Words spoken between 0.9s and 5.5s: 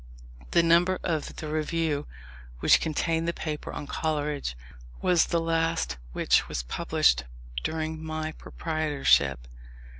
of the Review which contained the paper on Coleridge, was the